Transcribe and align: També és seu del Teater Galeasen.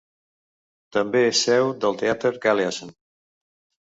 També 0.95 1.19
és 1.25 1.41
seu 1.47 1.69
del 1.83 1.99
Teater 2.03 2.31
Galeasen. 2.47 2.95